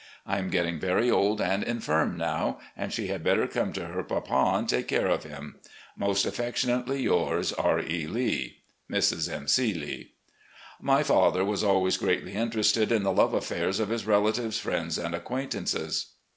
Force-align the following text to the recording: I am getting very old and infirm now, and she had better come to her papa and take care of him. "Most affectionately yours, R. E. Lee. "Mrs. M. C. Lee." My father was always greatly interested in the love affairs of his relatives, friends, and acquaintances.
I 0.25 0.39
am 0.39 0.49
getting 0.49 0.79
very 0.79 1.11
old 1.11 1.39
and 1.39 1.61
infirm 1.61 2.17
now, 2.17 2.57
and 2.75 2.91
she 2.91 3.05
had 3.09 3.23
better 3.23 3.45
come 3.45 3.71
to 3.73 3.85
her 3.85 4.03
papa 4.03 4.53
and 4.57 4.67
take 4.67 4.87
care 4.87 5.05
of 5.05 5.23
him. 5.25 5.59
"Most 5.95 6.25
affectionately 6.25 7.03
yours, 7.03 7.53
R. 7.53 7.79
E. 7.81 8.07
Lee. 8.07 8.61
"Mrs. 8.91 9.31
M. 9.31 9.47
C. 9.47 9.75
Lee." 9.75 10.13
My 10.81 11.03
father 11.03 11.45
was 11.45 11.63
always 11.63 11.97
greatly 11.97 12.33
interested 12.33 12.91
in 12.91 13.03
the 13.03 13.13
love 13.13 13.35
affairs 13.35 13.79
of 13.79 13.89
his 13.89 14.07
relatives, 14.07 14.57
friends, 14.57 14.97
and 14.97 15.13
acquaintances. 15.13 16.07